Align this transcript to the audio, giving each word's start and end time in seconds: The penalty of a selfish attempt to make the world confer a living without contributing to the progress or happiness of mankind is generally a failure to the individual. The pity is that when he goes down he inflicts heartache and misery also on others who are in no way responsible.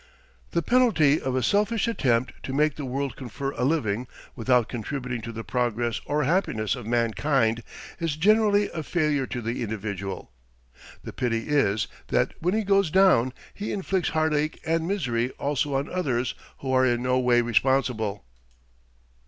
The 0.49 0.63
penalty 0.63 1.21
of 1.21 1.35
a 1.35 1.43
selfish 1.43 1.87
attempt 1.87 2.33
to 2.41 2.53
make 2.53 2.75
the 2.75 2.85
world 2.85 3.15
confer 3.15 3.51
a 3.51 3.63
living 3.63 4.07
without 4.35 4.67
contributing 4.67 5.21
to 5.21 5.31
the 5.31 5.43
progress 5.43 6.01
or 6.07 6.23
happiness 6.23 6.75
of 6.75 6.87
mankind 6.87 7.61
is 7.99 8.15
generally 8.15 8.67
a 8.71 8.81
failure 8.81 9.27
to 9.27 9.41
the 9.43 9.61
individual. 9.61 10.31
The 11.03 11.13
pity 11.13 11.49
is 11.49 11.87
that 12.07 12.33
when 12.39 12.55
he 12.55 12.63
goes 12.63 12.89
down 12.89 13.31
he 13.53 13.71
inflicts 13.71 14.09
heartache 14.09 14.59
and 14.65 14.87
misery 14.87 15.29
also 15.37 15.75
on 15.75 15.87
others 15.87 16.33
who 16.61 16.73
are 16.73 16.83
in 16.83 17.03
no 17.03 17.19
way 17.19 17.41
responsible. 17.41 18.25